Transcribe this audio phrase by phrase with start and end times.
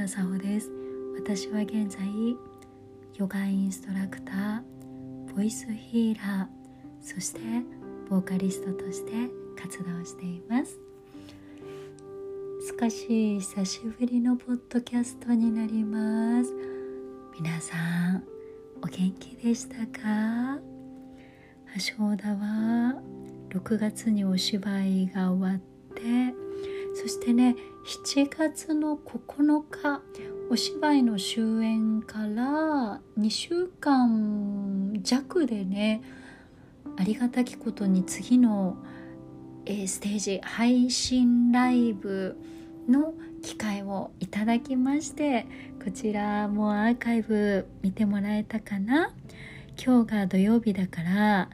[0.00, 0.70] 田沙穂です。
[1.14, 2.00] 私は現在
[3.16, 6.48] ヨガインストラクターボイスヒーラー
[7.02, 7.40] そして
[8.08, 9.12] ボーカリストとして
[9.60, 10.80] 活動しています。
[12.80, 16.50] 少し久しぶりのポッドキャストになります。
[17.38, 17.76] 皆さ
[18.12, 18.24] ん
[18.82, 20.60] お元気でしたか？
[21.76, 23.02] 橋田は
[23.50, 25.79] 6月にお芝居が終わって
[27.00, 30.02] そしてね7月の9日
[30.50, 36.02] お芝居の終演から2週間弱でね
[36.98, 38.76] ありがたきことに次の、
[39.64, 42.36] えー、ステージ配信ライブ
[42.86, 45.46] の機会をいただきまして
[45.82, 49.14] こちらもアーカイブ見てもらえたかな。
[49.82, 51.48] 今日が土曜日だから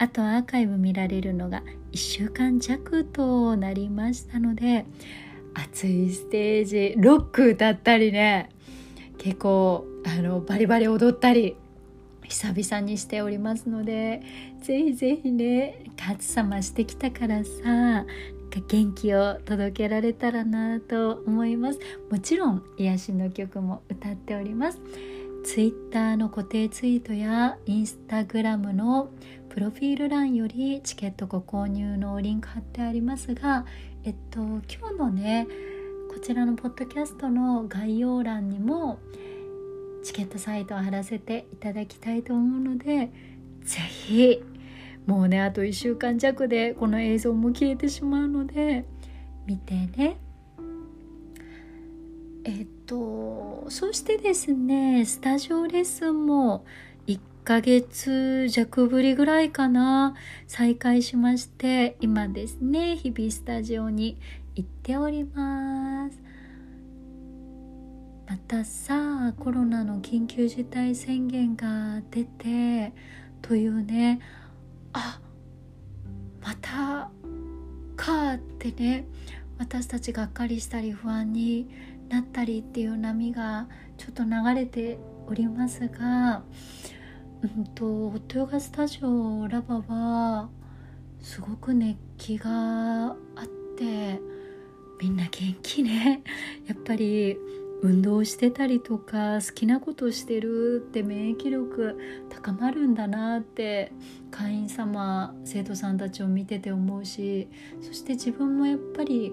[0.00, 4.86] あとアーカイブ見られるのが1週間弱となりましたので
[5.52, 8.48] 熱いステージロック歌ったりね
[9.18, 11.54] 結構あのバリバリ踊ったり
[12.22, 14.22] 久々にしておりますので
[14.62, 18.06] ぜひぜひね勝様してきたからさ
[18.68, 21.78] 元気を届けられたらなと思います。
[22.10, 24.80] もちろん癒しの曲も歌っております。
[25.44, 29.10] ツイッターの固定ツイートやインスタグラムの
[29.50, 33.66] プロフィール欄よりチケットご購入のリンク貼ってありますが
[34.04, 35.48] えっと今日のね
[36.08, 39.00] こちらのポッドキャストの概要欄にも
[40.04, 43.10] チケットサイトを貼らせていただきたいと思うので
[43.64, 44.42] 是非
[45.06, 48.86] もうねあと1週間弱でこの映像も消えてしまうので
[49.46, 50.16] 見てね。
[52.44, 56.64] えっとそしてですねスタジオレッスンも
[57.40, 60.14] 1ヶ月弱ぶりぐらいかな。
[60.46, 64.18] 再開しまして今ですね日々スタジオに
[64.54, 66.18] 行っております。
[68.28, 72.92] またさコロナの緊急事態宣言が出て
[73.40, 74.20] というね。
[74.92, 75.18] あ
[76.42, 77.10] また
[77.96, 79.06] かってね。
[79.58, 81.68] 私たちがっかりしたり不安に
[82.08, 83.66] なったりっていう波が
[83.96, 86.42] ちょっと流れておりますが、
[87.42, 87.64] うん。
[87.74, 90.48] と、ホットヨガスタジオラバは
[91.20, 92.50] すごく熱気が
[93.08, 93.46] あっ
[93.76, 94.20] て
[95.00, 96.22] みんな元気ね。
[96.66, 97.36] やっぱり
[97.82, 103.92] 運動してたりとか好きなことしてるって免疫力高まるんだなって
[104.30, 107.48] 会員様生徒さんたちを見てて思うし
[107.80, 109.32] そして自分もやっぱり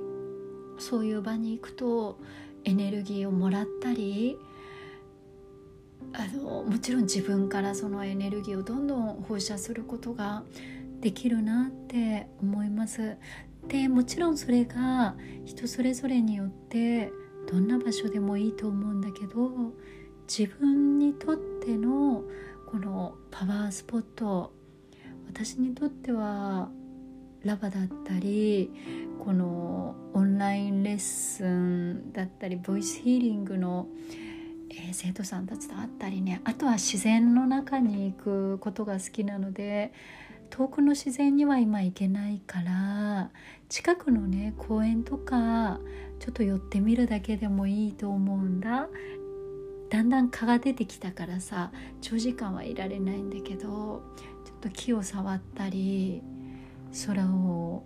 [0.79, 2.19] そういう場に行くと
[2.63, 4.37] エネルギーをもらったり
[6.37, 10.43] もちろん自分からそのエネルギーをどんどん放射することが
[11.01, 13.17] できるなって思います。
[13.67, 15.15] でもちろんそれが
[15.45, 17.11] 人それぞれによって
[17.51, 19.73] どんな場所でもいいと思うんだけど
[20.27, 22.23] 自分にとっての
[22.69, 24.53] このパワースポット
[25.27, 26.69] 私にとっては
[27.43, 28.71] ラバだったり
[29.23, 33.87] このオンラインレッスンだったりボイスヒーリングの、
[34.69, 39.93] えー、生徒さんたちと会ったりねあとは自然の中に行くことが好きなので
[40.49, 43.31] 遠くの自然には今行けないから
[43.69, 45.79] 近くのね公園とか
[46.19, 48.87] ちょっと寄ってみるだけでもいいと思うんだ。
[49.89, 54.03] だんだん蚊が出てきたからさ長時間はいられないんだけど
[54.45, 56.21] ちょっと木を触ったり
[57.05, 57.83] 空を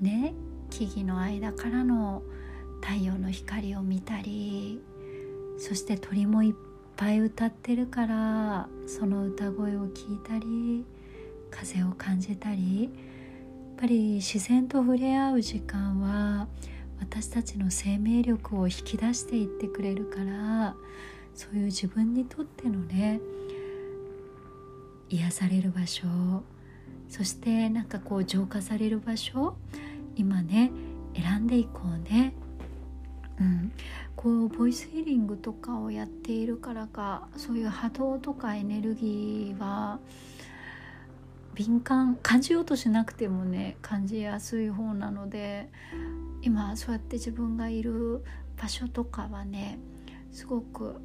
[0.00, 0.34] ね
[0.70, 2.22] 木々の間からの
[2.82, 4.82] 太陽の光を見たり
[5.58, 6.54] そして鳥もいっ
[6.96, 10.84] ぱい歌ってるからその歌声を聞いたり
[11.50, 12.92] 風を感じたりやっ
[13.78, 16.48] ぱり自然と触れ合う時間は
[17.00, 20.74] 私たちの生命力を引き出していってくれるから
[21.34, 23.20] そういう自分にとってのね
[25.10, 26.06] 癒される場所
[27.08, 29.56] そしてなんかこう浄化される場所
[30.16, 30.70] 今ね
[31.14, 32.33] 選んでいこうね。
[34.24, 40.00] こうボイスヒーリングとかをやっているからかそういう波動とかエネルギーは
[41.52, 45.68] 敏感感じようとしなくてもね感じやすい方なので
[46.40, 48.24] 今そうやって自分がいる
[48.56, 49.78] 場所とかはね
[50.32, 50.96] すごく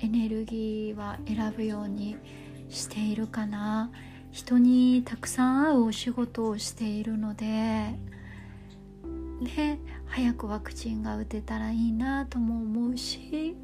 [0.00, 2.18] エネルギーは選ぶように
[2.68, 3.90] しているかな。
[4.32, 7.94] 人にたくさん会うお仕事をしているので
[9.42, 13.56] ね早くワクチンが打てたらいいなとも思うし。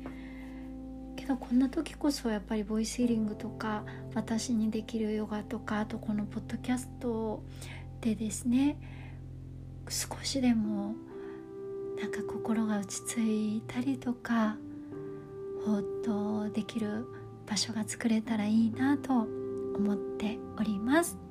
[1.16, 3.82] けどこんな時こそやっぱりボイスヒーリングとか
[4.14, 7.42] 私にできるヨガとかあとこのポッドキャスト
[8.00, 8.78] でですね
[9.88, 10.94] 少しでも
[12.00, 13.19] なんか心が落ち着
[13.56, 14.56] いたりとか
[15.66, 17.06] ほっとできる
[17.48, 19.12] 場所が作れたらいいなと
[19.76, 21.27] 思っております。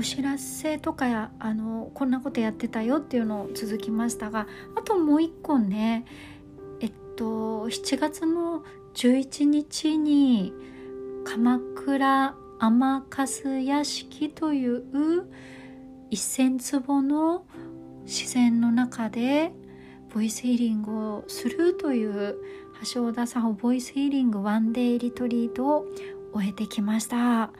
[0.00, 6.06] お知らせとかやあのこんなことやってたよっていうのを続きましたがあともう一個ね
[6.80, 8.64] えっと7月の
[8.94, 10.54] 11日に
[11.26, 14.84] 鎌倉天粕屋敷という
[16.10, 17.44] 1,000坪の
[18.06, 19.52] 自然の中で
[20.14, 22.38] ボイスヒーリングをするという
[22.94, 25.86] 橋尾田さんをボイスヒーリングワンデイリトリートを
[26.32, 27.52] 終えてきました。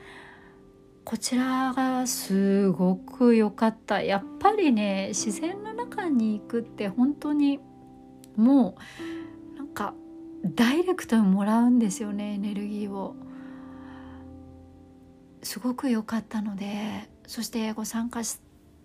[1.11, 4.01] こちらがすごく良かった。
[4.01, 7.59] やっぱりね自然の中に行くって本当に
[8.37, 8.77] も
[9.57, 9.93] うなんか
[10.45, 13.17] ダイレクトにもらうんですよねエネルギーを。
[15.43, 18.39] すごく良かったのでそしてご参加し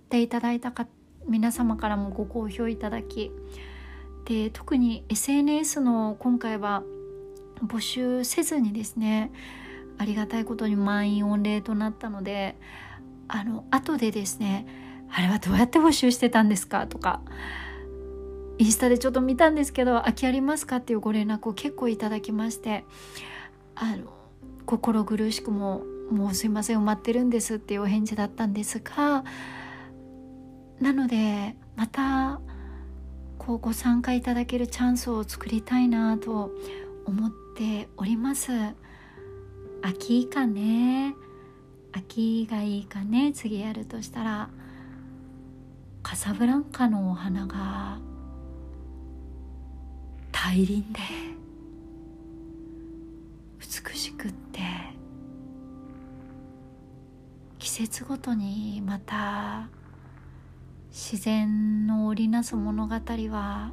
[0.10, 0.88] ていただいたか
[1.28, 3.30] 皆様からもご好評いただき
[4.26, 6.82] で特に SNS の今回は
[7.64, 9.32] 募集せずにですね
[9.98, 12.56] ありがたいことに満員御礼となったので
[13.28, 14.68] あの後でですね
[15.12, 17.22] あれはどうやって募集してたんですかとか
[18.58, 22.86] インスタでちょっと見たんですけど空きありますかっていうご連絡を結構いただきまして
[23.76, 24.14] あの
[24.66, 29.24] 心苦しくももうすいません埋まってるんですっていうお返事だったんですが
[30.80, 32.40] なのでまた
[33.38, 36.52] こうご参加いただけるチャンスを作りたいなと
[37.06, 38.52] 思っております。
[39.88, 41.14] 秋いかね。
[41.92, 43.32] 秋がいいかね。
[43.34, 44.50] 次やるとしたら
[46.02, 48.00] カサブランカのお花が
[50.32, 51.00] 大輪で
[53.60, 54.62] 美しくって
[57.60, 59.70] 季節ごとにまた
[60.90, 63.72] 自然の織りなす物語は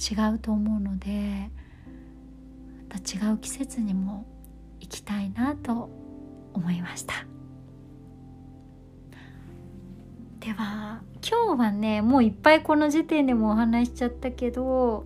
[0.00, 1.48] 違うと思うので
[2.88, 4.26] また違う季節にも
[4.80, 5.90] 行きたいなと
[6.54, 7.14] 思いました。
[10.40, 15.04] では今日はねもういっぱいこの時点でもお話しちゃったけど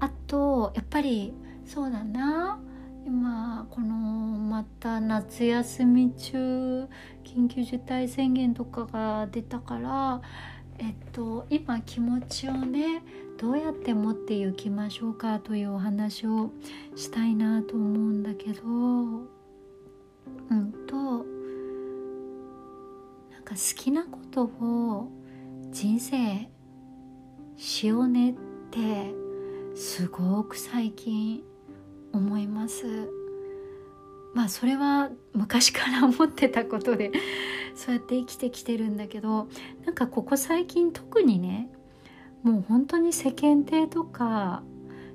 [0.00, 1.32] あとやっぱり
[1.64, 2.58] そうだな
[3.06, 6.88] 今このまた夏休み中
[7.24, 10.20] 緊急事態宣言とかが出たから
[10.80, 13.02] えっと今気持ちをね
[13.38, 16.50] どうやって持っていきましょうかというお話を
[16.96, 18.68] したいなと思うんだけどう
[20.54, 20.94] んと
[23.30, 25.08] なんか好きなことを
[25.70, 26.48] 人生
[27.56, 28.34] しようねっ
[28.70, 29.12] て
[29.74, 31.42] すごく最近
[32.12, 33.19] 思います。
[34.34, 37.10] まあそれは昔から思ってたことで
[37.74, 39.48] そうやって生きてきてるんだけど
[39.84, 41.70] なんかここ最近特にね
[42.42, 44.62] もう本当に世間体とか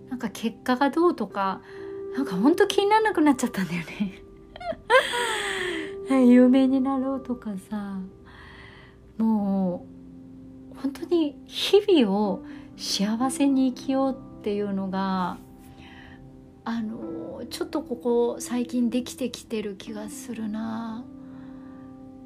[0.10, 1.62] なんか結果がどうとか
[2.16, 4.22] なんか本当気にならなくなっちゃったんだよね。
[6.28, 8.00] 有名になろうとかさ
[9.18, 9.86] も
[10.76, 12.44] う本当に日々を
[12.78, 15.38] 幸せに生きようっていうのが
[16.66, 21.06] あのちょっとここ最近できてきてる気がするな。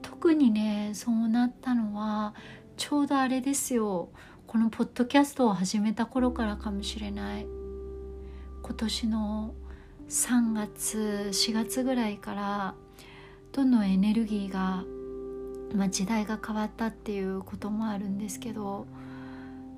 [0.02, 2.34] 特にねそうなったのは
[2.78, 4.10] ちょうどあれですよ。
[4.48, 7.46] このポッドキャストを始めた頃からかもしれない。
[8.64, 9.54] 今年の
[10.08, 12.76] 3月4月ぐらいから
[13.52, 14.84] どんどんエネルギーが、
[15.76, 18.88] まあ、時代が変わったっていうこともあるんですけど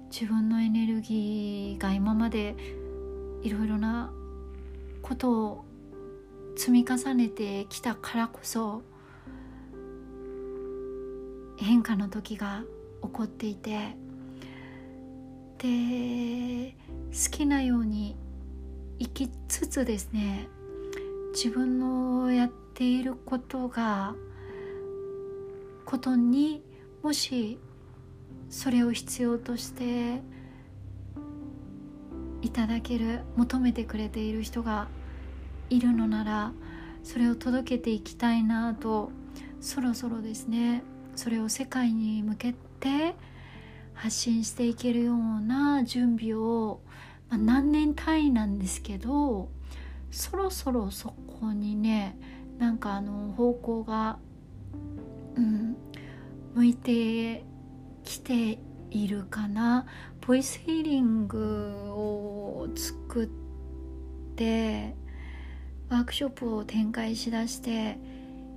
[0.09, 2.55] 自分のエネルギーが今まで
[3.43, 4.13] いろいろな
[5.01, 5.65] ことを
[6.55, 8.83] 積み重ねてきたからこそ
[11.57, 12.63] 変化の時が
[13.03, 13.95] 起こっていて
[15.59, 16.75] で
[17.11, 18.15] 好きなように
[18.99, 20.47] 生きつつですね
[21.33, 24.15] 自分のやっていることが
[25.85, 26.63] ことに
[27.03, 27.59] もし
[28.49, 30.21] それを必要として
[32.41, 34.87] いただける求めてくれている人が
[35.69, 36.53] いるのなら
[37.03, 39.11] それを届けていきたいなと
[39.59, 40.83] そろそろですね
[41.15, 43.15] それを世界に向けて
[43.93, 46.81] 発信していけるような準備を、
[47.29, 49.49] まあ、何年単位なんですけど
[50.09, 52.17] そろそろそこにね
[52.57, 54.19] なんかあの方向が、
[55.35, 55.75] うん、
[56.53, 57.43] 向いて
[58.03, 58.59] きて
[58.91, 59.85] いるかな。
[60.25, 63.27] ボイスヒーリングを作っ
[64.35, 64.95] て
[65.89, 67.97] ワークショップを展開しだして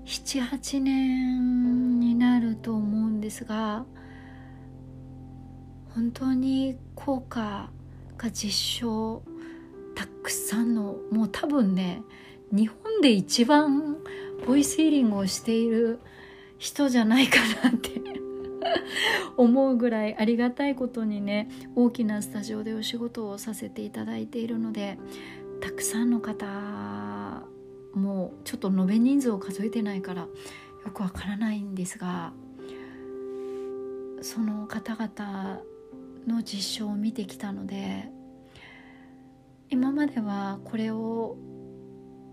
[0.04, 3.87] 78年になると思うんですが
[5.94, 7.71] 本当に効果
[8.18, 9.23] が実証
[9.94, 12.02] たくさんのもう多分ね
[12.52, 13.97] 日本で一番
[14.47, 15.99] ボイスヒーリングをしている
[16.59, 17.90] 人じゃないかなって
[19.37, 24.99] 思うぐらいありがたいことにね大きなスタジオでお仕事をさせていただいているので
[25.61, 26.47] たくさんの方
[27.95, 30.29] もうちょっと延べ人数を数えてないからよ
[30.93, 32.33] くわからないんですが
[34.21, 35.61] その方々
[36.26, 38.09] の実証を見てきたので
[39.71, 41.37] 今まではこれを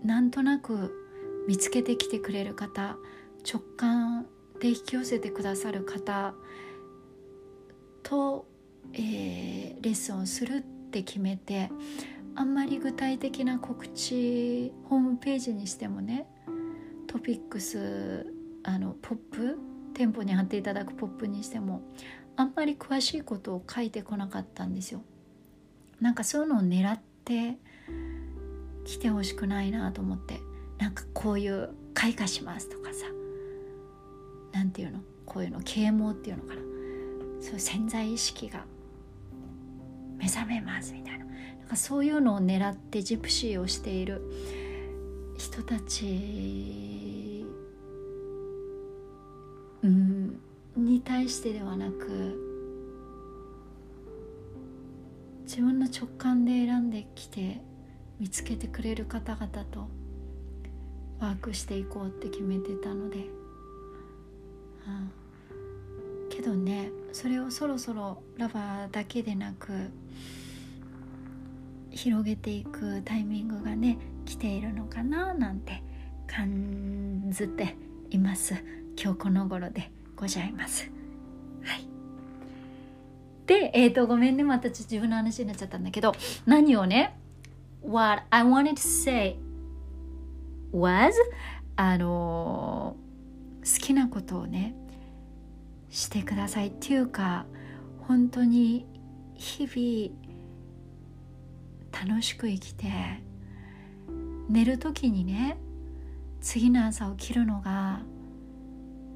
[0.02, 0.92] なんとなく
[1.48, 2.96] 見つけてきてくれる方
[3.50, 4.26] 直感
[4.60, 6.34] で引き寄せてくださる方
[8.12, 8.44] と、
[8.92, 11.70] えー、レッスンをするって決めて
[12.34, 16.26] あんまり具体的な告知ホームページにしてもね
[17.06, 18.26] トピックス
[18.64, 19.58] あのポップ
[19.94, 21.80] 店舗に貼っていただくポップにしても
[22.36, 25.00] あんまり詳しいことを書いてこなかったんですよ。
[25.98, 27.56] なんかそういうのを狙って
[28.84, 30.38] 来てほしくないなと思って
[30.78, 33.06] なんかこういう開花しますとかさ
[34.52, 35.00] なんていうの？
[35.24, 36.60] こういうの啓蒙っていうのかな？
[37.42, 38.64] そう潜在意識が
[40.16, 41.24] 目覚めますみたいな。
[41.24, 41.32] な
[41.66, 44.22] んかそういうのを狙ってジプシーをしている
[45.36, 47.44] 人たち、
[49.82, 50.40] うん、
[50.76, 52.52] に対してではなく
[55.42, 57.60] 自分の直感で選んできて
[58.20, 59.88] 見つけてくれる方々と
[61.18, 63.20] ワークしていこうって決めてたので、う
[64.90, 65.12] ん、
[66.32, 69.90] けどねそれをそろそろラバーだけでなく
[71.90, 75.82] 広げていくタイミングがね来ているのかななんて
[76.26, 77.76] 感じて
[78.08, 78.54] います。
[78.98, 80.90] 今日この頃でございます。
[81.64, 81.86] はい。
[83.46, 86.14] でえ、ー、とごめんねまたちょっと自分の話になっちゃったんだけど
[86.46, 87.18] 何をね
[87.82, 89.36] What I wanted to say
[90.72, 91.12] was
[91.76, 92.96] あの
[93.60, 94.74] 好きなことをね
[95.92, 96.68] してください。
[96.68, 97.44] っていうか
[98.08, 98.86] 本当に
[99.34, 100.10] 日々
[102.08, 102.86] 楽しく生きて
[104.48, 105.58] 寝る時にね
[106.40, 108.00] 次の朝起きるのが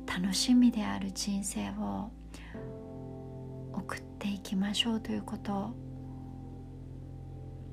[0.07, 2.11] 楽しみである人生を
[3.73, 5.75] 送っていきましょうということ、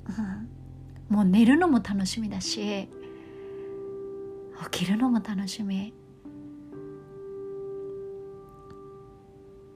[0.08, 2.88] うん、もう寝るのも楽しみだし
[4.72, 5.92] 起きるのも楽しみ。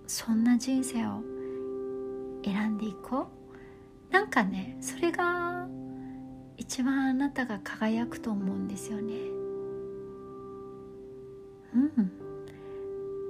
[0.08, 1.22] そんな人生を
[2.42, 3.28] 選んでいこ
[4.10, 4.12] う。
[4.12, 5.68] なんかねそれが
[6.56, 9.14] 一番あなたが輝くと思うんですよね。
[11.74, 12.12] うん。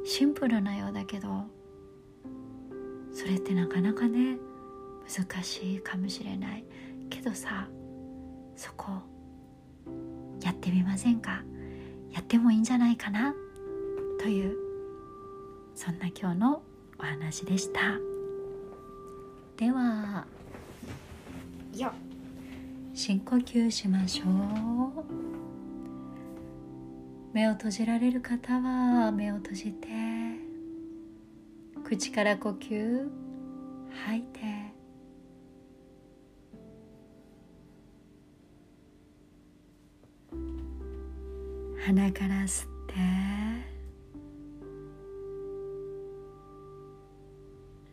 [0.06, 1.46] シンプルなようだけど
[3.12, 4.38] それってなかなかね
[5.06, 6.64] 難しいかもしれない。
[7.10, 7.68] けどさ
[8.54, 8.86] そこ
[10.42, 11.42] やってみませんか？
[12.12, 13.34] やってもいいんじゃないかな？
[14.20, 14.56] という
[15.74, 16.62] そんな今日の
[16.98, 17.80] お話でした。
[19.56, 20.26] では
[21.76, 21.92] よ
[22.94, 24.28] 深呼吸しましょう。
[27.32, 29.86] 目を閉じられる方は目を閉じて
[31.84, 33.08] 口から呼吸
[34.06, 34.40] 吐いて
[41.86, 42.77] 鼻から吸って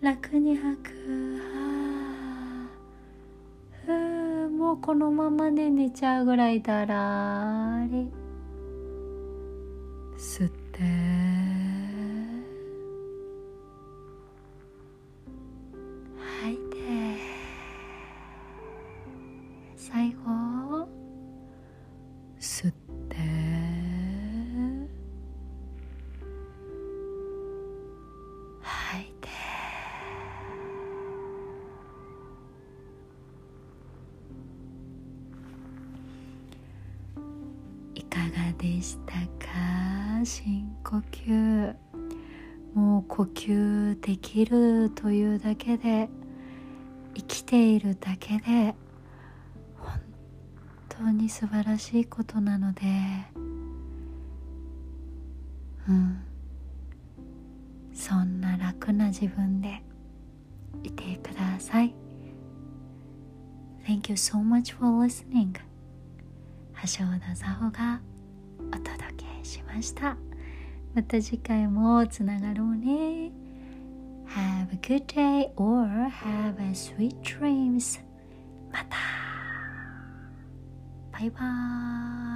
[0.05, 0.91] 楽に吐く。
[3.87, 8.07] はもうこのままで寝ちゃうぐらいだらり。
[10.15, 11.24] 吸って。
[38.29, 39.13] がでした
[39.43, 40.23] か？
[40.23, 41.75] 深呼吸。
[42.73, 46.09] もう呼吸できるというだけで
[47.15, 48.75] 生きているだけで
[49.77, 50.01] 本
[50.89, 52.81] 当に素晴らしいことなので
[55.87, 56.21] うん。
[57.93, 59.81] そんな楽な自分で
[60.83, 61.95] いてください。
[63.87, 65.53] Thank you so much for listening
[66.81, 68.01] 橋田沙穂が
[68.71, 70.17] お届けしました
[70.93, 73.31] また次回もつながろうね
[74.27, 77.99] Have a good day or have a sweet dreams
[78.71, 78.97] また
[81.11, 82.34] バイバーイ